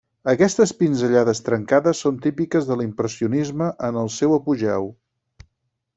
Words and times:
Aquestes 0.31 0.71
pinzellades 0.79 1.41
trencades 1.49 2.01
són 2.07 2.17
típiques 2.25 2.71
de 2.71 2.79
l'impressionisme 2.79 3.71
en 3.89 4.03
el 4.05 4.13
seu 4.19 4.37
apogeu. 4.39 4.93